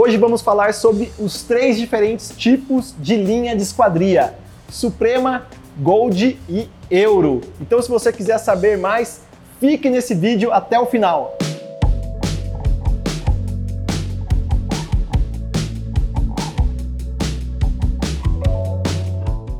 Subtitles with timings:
[0.00, 4.32] Hoje vamos falar sobre os três diferentes tipos de linha de esquadria:
[4.70, 7.40] Suprema, Gold e Euro.
[7.60, 9.22] Então, se você quiser saber mais,
[9.58, 11.36] fique nesse vídeo até o final.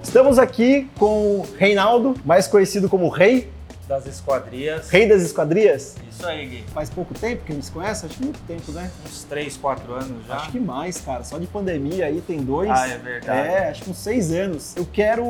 [0.01, 3.51] Estamos aqui com o Reinaldo, mais conhecido como Rei.
[3.89, 4.91] Das esquadrias.
[4.91, 5.97] Rei das esquadrias?
[6.11, 6.65] Isso aí, Gui.
[6.75, 8.05] Faz pouco tempo que a gente se conhece?
[8.05, 8.91] Acho que muito tempo, né?
[9.07, 10.35] Uns 3, 4 anos já.
[10.35, 11.25] Acho que mais, cara.
[11.25, 12.71] Só de pandemia aí tem dois.
[12.71, 13.49] Ah, é verdade.
[13.49, 14.77] É, acho que uns seis anos.
[14.77, 15.25] Eu quero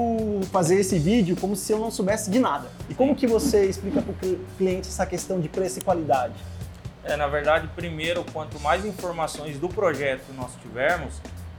[0.50, 2.68] fazer esse vídeo como se eu não soubesse de nada.
[2.90, 6.34] E como que você explica para o cliente essa questão de preço e qualidade?
[7.04, 11.14] É, na verdade, primeiro, quanto mais informações do projeto nós tivermos,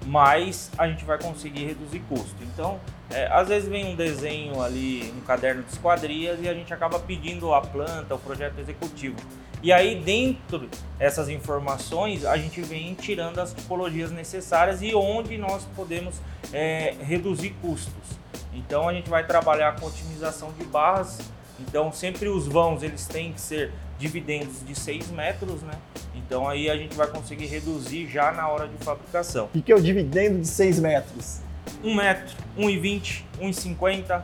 [0.10, 2.36] mais a gente vai conseguir reduzir custo.
[2.42, 2.80] Então,
[3.12, 7.00] é, às vezes vem um desenho ali, um caderno de esquadrias e a gente acaba
[7.00, 9.16] pedindo a planta, o projeto executivo.
[9.62, 15.68] E aí, dentro dessas informações, a gente vem tirando as tipologias necessárias e onde nós
[15.76, 16.16] podemos
[16.52, 18.18] é, reduzir custos.
[18.54, 21.20] Então, a gente vai trabalhar com otimização de barras.
[21.60, 25.74] Então, sempre os vãos eles têm que ser dividendos de 6 metros, né?
[26.16, 29.50] Então aí a gente vai conseguir reduzir já na hora de fabricação.
[29.54, 31.42] O que é o dividendo de 6 metros?
[31.84, 34.24] 1 metro, 1,20, 1,50,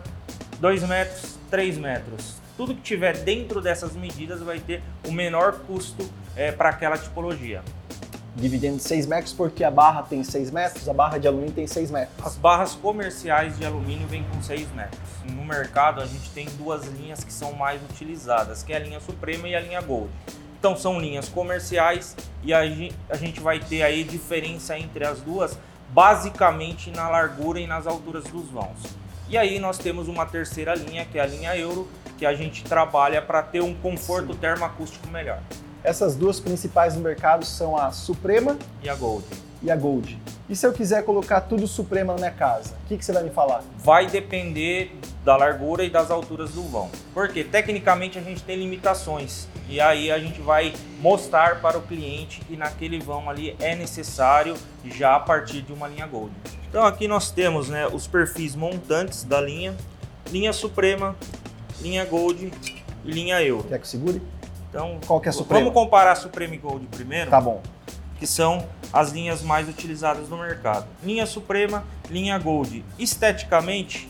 [0.60, 2.36] 2 metros, 3 metros.
[2.58, 7.62] Tudo que tiver dentro dessas medidas vai ter o menor custo é, para aquela tipologia.
[8.34, 11.68] Dividendo de 6 metros porque a barra tem 6 metros, a barra de alumínio tem
[11.68, 12.26] 6 metros.
[12.26, 15.15] As barras comerciais de alumínio vêm com 6 metros.
[15.30, 19.00] No mercado a gente tem duas linhas que são mais utilizadas, que é a linha
[19.00, 20.10] Suprema e a linha Gold.
[20.60, 22.66] Então são linhas comerciais e a
[23.16, 25.58] gente vai ter aí diferença entre as duas,
[25.90, 28.78] basicamente na largura e nas alturas dos vãos.
[29.28, 31.88] E aí nós temos uma terceira linha, que é a linha Euro,
[32.18, 34.40] que a gente trabalha para ter um conforto Sim.
[34.40, 35.40] termoacústico melhor.
[35.84, 39.26] Essas duas principais no mercado são a Suprema e a Gold.
[39.66, 40.22] E a Gold.
[40.48, 43.24] E se eu quiser colocar tudo Suprema na minha casa, o que, que você vai
[43.24, 43.64] me falar?
[43.80, 46.88] Vai depender da largura e das alturas do vão.
[47.16, 49.48] Porque tecnicamente a gente tem limitações.
[49.68, 54.56] E aí a gente vai mostrar para o cliente que naquele vão ali é necessário
[54.86, 56.32] já a partir de uma linha Gold.
[56.70, 59.76] Então aqui nós temos né, os perfis montantes da linha,
[60.32, 61.16] linha Suprema,
[61.82, 62.54] linha Gold
[63.04, 63.64] e linha Euro.
[63.64, 64.22] Quer que segure?
[64.70, 65.62] Então, qual que é a Suprema?
[65.62, 67.32] Vamos comparar a Suprema e Gold primeiro.
[67.32, 67.64] Tá bom.
[68.20, 70.88] Que são as linhas mais utilizadas no mercado.
[71.04, 72.84] Linha Suprema, linha Gold.
[72.98, 74.10] Esteticamente,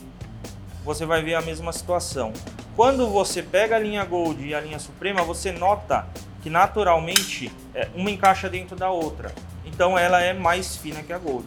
[0.84, 2.32] você vai ver a mesma situação.
[2.76, 6.06] Quando você pega a linha Gold e a linha Suprema, você nota
[6.44, 9.34] que naturalmente é, uma encaixa dentro da outra.
[9.66, 11.46] Então ela é mais fina que a Gold.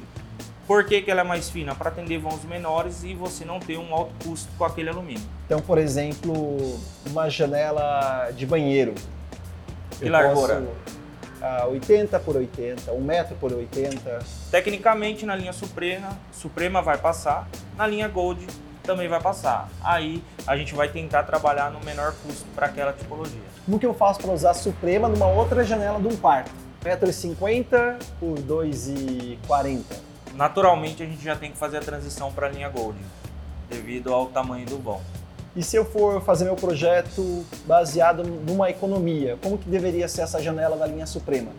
[0.66, 1.74] Por que, que ela é mais fina?
[1.74, 5.22] Para atender vãos menores e você não ter um alto custo com aquele alumínio.
[5.46, 8.94] Então, por exemplo, uma janela de banheiro.
[9.98, 10.56] Que largura?
[10.56, 10.97] Posso,
[11.40, 14.18] uh, 80 por 80, 1 metro por 80.
[14.50, 18.46] Tecnicamente, na linha Suprema, Suprema vai passar, na linha Gold
[18.82, 19.68] também vai passar.
[19.82, 23.40] Aí a gente vai tentar trabalhar no menor custo para aquela tipologia.
[23.64, 26.50] Como que eu faço para usar Suprema numa outra janela de um quarto?
[26.84, 32.68] 1,50m por 2,40m naturalmente a gente já tem que fazer a transição para a linha
[32.68, 32.96] Gold,
[33.68, 35.00] devido ao tamanho do vão.
[35.58, 40.40] E se eu for fazer meu projeto baseado numa economia, como que deveria ser essa
[40.40, 41.50] janela da linha Suprema?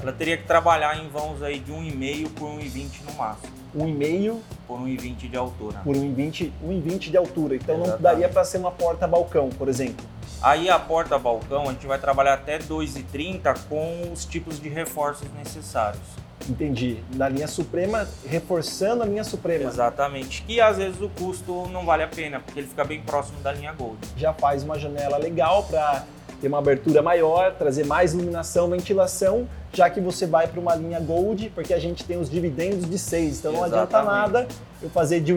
[0.00, 3.52] Ela teria que trabalhar em vãos aí de 1,5 por 1,20 no máximo.
[3.76, 5.80] 1,5 por 1,20 de altura.
[5.84, 7.56] Por 1,20 1,20 de altura.
[7.56, 7.90] Então Exatamente.
[7.90, 10.02] não daria para ser uma porta balcão, por exemplo.
[10.40, 15.28] Aí a porta balcão a gente vai trabalhar até 2,30 com os tipos de reforços
[15.34, 16.00] necessários.
[16.48, 16.98] Entendi.
[17.14, 19.68] Na linha Suprema, reforçando a linha Suprema.
[19.68, 20.42] Exatamente.
[20.42, 23.52] Que às vezes o custo não vale a pena, porque ele fica bem próximo da
[23.52, 23.98] linha Gold.
[24.16, 26.04] Já faz uma janela legal para
[26.40, 30.98] ter uma abertura maior, trazer mais iluminação, ventilação, já que você vai para uma linha
[30.98, 33.38] Gold, porque a gente tem os dividendos de 6.
[33.38, 34.48] Então não adianta nada
[34.82, 35.32] eu fazer de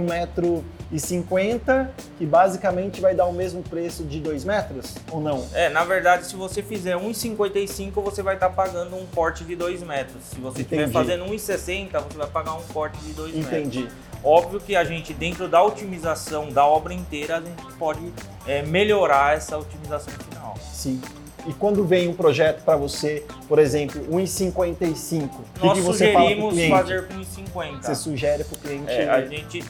[0.93, 5.47] 1,50m, que basicamente vai dar o mesmo preço de 2 metros, ou não?
[5.53, 9.55] É, na verdade, se você fizer 1,55, você vai estar tá pagando um corte de
[9.55, 10.23] 2 metros.
[10.23, 13.53] Se você estiver fazendo 1,60, você vai pagar um corte de 2 metros.
[13.53, 13.87] Entendi.
[14.23, 18.11] Óbvio que a gente, dentro da otimização da obra inteira, a gente pode
[18.47, 20.55] é, melhorar essa otimização final.
[20.59, 20.99] Sim.
[21.47, 26.35] E quando vem um projeto para você, por exemplo, 1,55, o que, que você fala
[26.35, 26.71] para o cliente?
[26.71, 27.83] fazer com 1,50.
[27.83, 28.91] Você sugere para o cliente?
[28.91, 29.63] É, a gente,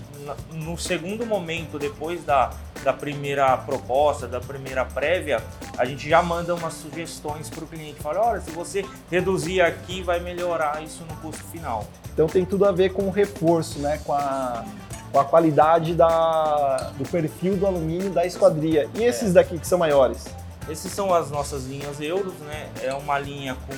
[0.54, 5.44] no segundo momento, depois da, da primeira proposta, da primeira prévia,
[5.78, 8.02] a gente já manda umas sugestões para o cliente.
[8.02, 11.86] Fala, olha, se você reduzir aqui, vai melhorar isso no custo final.
[12.14, 14.00] Então tem tudo a ver com o reforço, né?
[14.06, 14.64] Com a,
[15.12, 18.90] com a qualidade da, do perfil do alumínio da esquadria.
[18.96, 19.34] E esses é.
[19.34, 20.26] daqui que são maiores?
[20.70, 22.70] Esses são as nossas linhas euros, né?
[22.82, 23.74] É uma linha com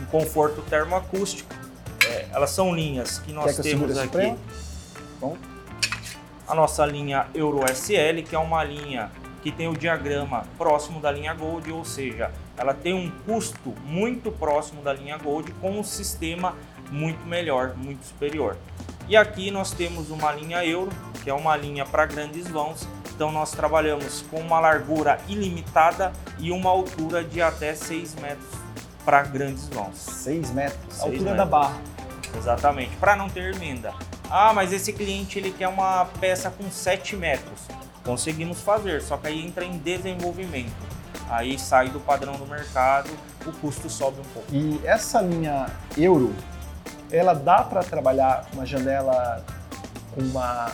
[0.00, 1.54] um conforto termoacústico.
[2.06, 4.34] é, elas são linhas que nós que temos aqui.
[5.20, 5.36] Bom.
[6.46, 9.10] A nossa linha Euro SL, que é uma linha
[9.42, 14.32] que tem o diagrama próximo da linha Gold, ou seja, ela tem um custo muito
[14.32, 16.56] próximo da linha Gold com um sistema
[16.90, 18.56] muito melhor, muito superior.
[19.08, 20.90] E aqui nós temos uma linha Euro,
[21.22, 22.86] que é uma linha para grandes vãos.
[23.18, 28.46] Então nós trabalhamos com uma largura ilimitada e uma altura de até 6 metros
[29.04, 29.96] para grandes vãos.
[29.96, 31.36] 6 metros, Seis altura metros.
[31.36, 31.76] da barra.
[32.36, 33.92] Exatamente, para não ter emenda.
[34.30, 37.62] Ah, mas esse cliente ele quer uma peça com 7 metros.
[38.04, 40.70] Conseguimos fazer, só que aí entra em desenvolvimento.
[41.28, 43.10] Aí sai do padrão do mercado,
[43.44, 44.46] o custo sobe um pouco.
[44.54, 45.66] E essa linha
[45.96, 46.32] Euro,
[47.10, 49.44] ela dá para trabalhar uma janela
[50.14, 50.70] com uma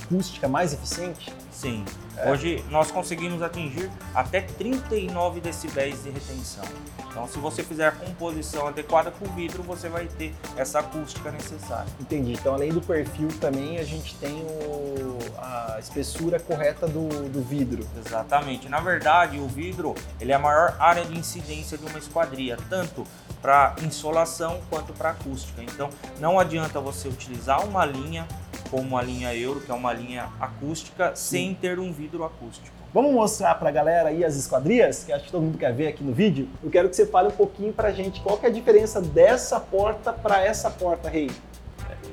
[0.00, 1.41] acústica mais eficiente?
[1.52, 1.84] Sim.
[2.16, 2.30] É.
[2.30, 6.64] Hoje nós conseguimos atingir até 39 decibéis de retenção.
[7.08, 11.30] Então, se você fizer a composição adequada para o vidro, você vai ter essa acústica
[11.30, 11.86] necessária.
[12.00, 12.32] Entendi.
[12.32, 17.86] Então, além do perfil, também a gente tem o, a espessura correta do, do vidro.
[18.04, 18.66] Exatamente.
[18.68, 23.06] Na verdade, o vidro ele é a maior área de incidência de uma esquadria, tanto
[23.42, 25.62] para insolação quanto para acústica.
[25.62, 28.26] Então, não adianta você utilizar uma linha
[28.72, 31.36] como a linha Euro, que é uma linha acústica, Sim.
[31.36, 32.74] sem ter um vidro acústico.
[32.94, 35.88] Vamos mostrar para a galera aí as esquadrias, que acho que todo mundo quer ver
[35.88, 36.48] aqui no vídeo.
[36.64, 38.98] Eu quero que você fale um pouquinho para a gente qual que é a diferença
[38.98, 41.30] dessa porta para essa porta, Rei.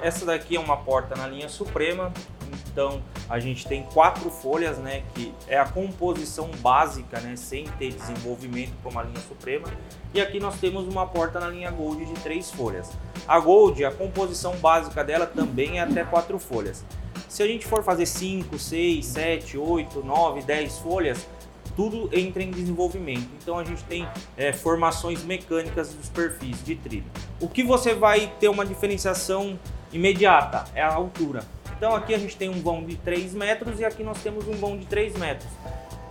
[0.01, 2.11] Essa daqui é uma porta na linha Suprema,
[2.79, 7.91] então a gente tem quatro folhas, né, que é a composição básica, né, sem ter
[7.91, 9.67] desenvolvimento para uma linha Suprema.
[10.13, 12.89] E aqui nós temos uma porta na linha Gold de três folhas.
[13.27, 16.85] A Gold, a composição básica dela também é até quatro folhas.
[17.27, 21.27] Se a gente for fazer 5, 6, 7, 8, 9, 10 folhas,
[21.75, 23.29] tudo entra em desenvolvimento.
[23.41, 27.05] Então a gente tem é, formações mecânicas dos perfis de trilho.
[27.41, 29.59] O que você vai ter uma diferenciação
[29.91, 31.43] imediata é a altura.
[31.79, 34.51] Então aqui a gente tem um vão de 3 metros e aqui nós temos um
[34.51, 35.49] vão de 3 metros.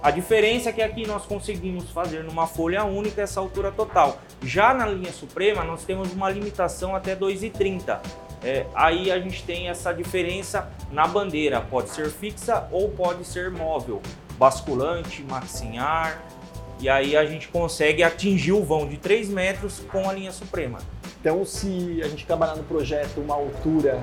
[0.03, 4.19] A diferença é que aqui nós conseguimos fazer numa folha única essa altura total.
[4.43, 8.01] Já na linha suprema nós temos uma limitação até 2,30.
[8.43, 13.51] É, aí a gente tem essa diferença na bandeira, pode ser fixa ou pode ser
[13.51, 14.01] móvel,
[14.39, 16.23] basculante, maxinhar,
[16.81, 20.79] e aí a gente consegue atingir o vão de 3 metros com a linha suprema.
[21.21, 24.01] Então se a gente trabalhar no projeto uma altura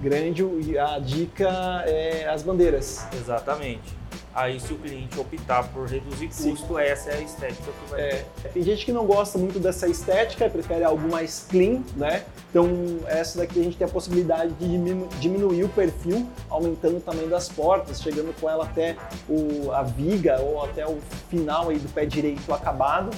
[0.00, 1.48] grande e a dica
[1.86, 3.06] é as bandeiras.
[3.12, 3.96] Exatamente.
[4.36, 6.78] Aí se o cliente optar por reduzir custo, Sim.
[6.78, 10.46] essa é a estética que vai é, Tem gente que não gosta muito dessa estética,
[10.50, 12.22] prefere algo mais clean, né?
[12.50, 12.68] Então
[13.06, 17.30] essa daqui a gente tem a possibilidade de diminu diminuir o perfil, aumentando o tamanho
[17.30, 18.96] das portas, chegando com ela até
[19.26, 20.98] o, a viga ou até o
[21.30, 23.16] final aí do pé direito acabado.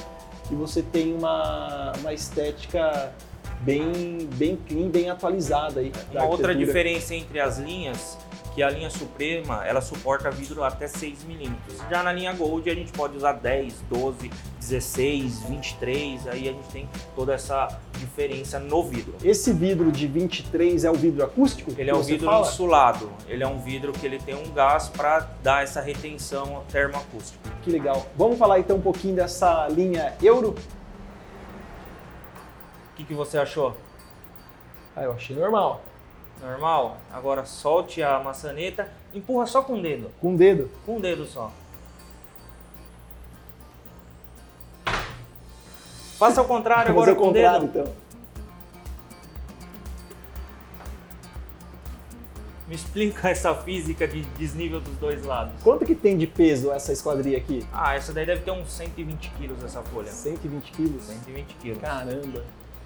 [0.53, 3.13] E você tem uma, uma estética
[3.61, 5.93] bem, bem clean, bem atualizada aí.
[6.13, 8.19] Uma outra diferença entre as linhas
[8.59, 11.79] que a linha Suprema ela suporta vidro até 6 milímetros.
[11.89, 16.69] Já na linha Gold a gente pode usar 10, 12, 16, 23, aí a gente
[16.73, 19.15] tem toda essa diferença no vidro.
[19.23, 21.73] Esse vidro de 23 é o vidro acústico?
[21.79, 22.49] Ele é um vidro fala?
[22.49, 27.39] insulado, ele é um vidro que ele tem um gás para dar essa retenção termoacústica.
[27.63, 28.09] Que legal.
[28.17, 30.57] Vamos falar então um pouquinho dessa linha Euro?
[32.99, 33.77] Que, que você achou?
[34.97, 35.81] Ah, eu achei normal.
[36.43, 36.97] Normal?
[37.12, 40.11] Agora solte a maçaneta, empurra só com o dedo.
[40.21, 40.69] Com o dedo?
[40.85, 41.52] Com o dedo só.
[46.17, 47.64] Faça ao contrário agora com o dedo.
[47.67, 47.95] Então.
[52.67, 55.62] Me explica essa física de desnível dos dois lados.
[55.62, 57.64] Quanto que tem de peso essa esquadria aqui?
[57.73, 60.11] Ah, essa daí deve ter uns 120 quilos essa folha.
[60.11, 61.05] 120 quilos?
[61.05, 61.81] 120 quilos.
[61.81, 62.45] Caramba.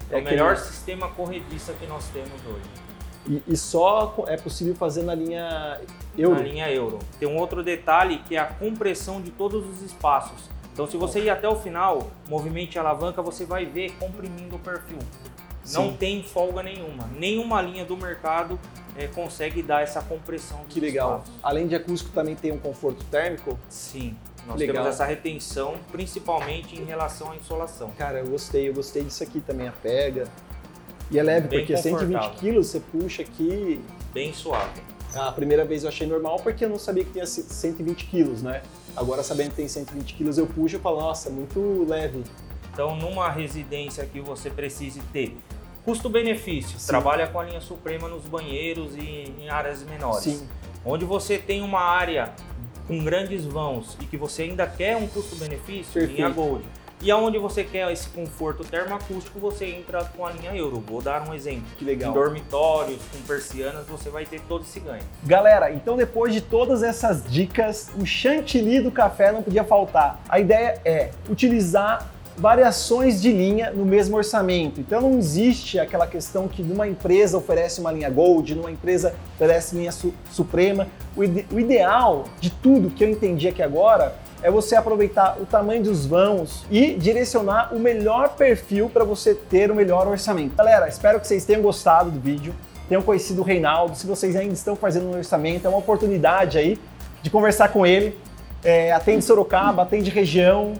[0.09, 2.83] É, é o melhor sistema corrediça que nós temos hoje.
[3.27, 5.79] E, e, só é possível fazer na linha
[6.17, 6.35] Euro?
[6.35, 6.99] Na linha Euro.
[7.19, 10.49] Tem um outro detalhe que é a compressão de todos os espaços.
[10.73, 14.59] Então, se você ir até o final, movimente a alavanca, você vai ver comprimindo o
[14.59, 14.97] perfil.
[15.63, 15.77] Sim.
[15.77, 17.07] Não tem folga nenhuma.
[17.15, 18.59] Nenhuma linha do mercado
[18.97, 20.59] é, consegue dar essa compressão.
[20.67, 21.19] Que legal.
[21.19, 21.33] Espaços.
[21.41, 23.57] Além de acústico, também tem um conforto térmico?
[23.69, 24.15] Sim.
[24.47, 24.75] Nós Legal.
[24.75, 27.91] temos essa retenção, principalmente em relação à insolação.
[27.97, 30.27] Cara, eu gostei, eu gostei disso aqui também, a pega.
[31.09, 33.79] E é leve, Bem porque 120 quilos você puxa aqui.
[34.13, 34.81] Bem suave.
[35.15, 38.61] A primeira vez eu achei normal porque eu não sabia que tinha 120 quilos, né?
[38.95, 42.23] Agora sabendo que tem 120 quilos, eu puxo e falo, nossa, muito leve.
[42.73, 45.37] Então, numa residência que você precise ter
[45.85, 50.23] custo-benefício, trabalha com a linha Suprema nos banheiros e em áreas menores.
[50.23, 50.47] Sim.
[50.83, 52.33] Onde você tem uma área
[52.87, 56.63] com grandes vãos e que você ainda quer um custo-benefício, linha Gold.
[57.01, 60.79] E aonde você quer esse conforto termoacústico, você entra com a linha Euro.
[60.79, 61.65] Vou dar um exemplo.
[61.77, 62.11] Que legal.
[62.11, 65.03] Em dormitórios, com persianas, você vai ter todo esse ganho.
[65.23, 70.21] Galera, então depois de todas essas dicas, o chantilly do café não podia faltar.
[70.29, 74.79] A ideia é utilizar variações de linha no mesmo orçamento.
[74.79, 79.75] Então não existe aquela questão que numa empresa oferece uma linha Gold, numa empresa oferece
[79.75, 80.87] linha su Suprema.
[81.15, 85.45] O, ide o ideal de tudo que eu entendi aqui agora é você aproveitar o
[85.45, 90.55] tamanho dos vãos e direcionar o melhor perfil para você ter o melhor orçamento.
[90.55, 92.53] Galera, espero que vocês tenham gostado do vídeo,
[92.89, 93.95] tenham conhecido o Reinaldo.
[93.95, 96.77] Se vocês ainda estão fazendo um orçamento, é uma oportunidade aí
[97.21, 98.19] de conversar com ele.
[98.63, 100.73] É, atende Sorocaba, atende região,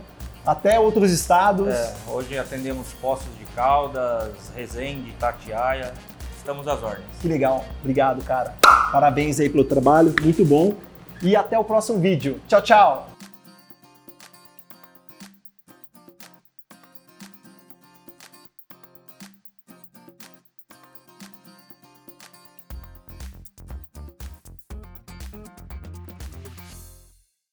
[0.45, 1.67] até outros estados.
[1.67, 5.93] É, hoje atendemos Poços de Caldas, Resende, Tatiaia.
[6.37, 7.05] Estamos às ordens.
[7.21, 7.63] Que legal.
[7.81, 8.53] Obrigado, cara.
[8.91, 10.13] Parabéns aí pelo trabalho.
[10.21, 10.73] Muito bom.
[11.21, 12.39] E até o próximo vídeo.
[12.47, 13.12] Tchau, tchau.